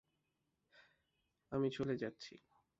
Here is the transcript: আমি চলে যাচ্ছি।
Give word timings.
আমি 1.51 1.67
চলে 1.69 1.95
যাচ্ছি। 1.97 2.33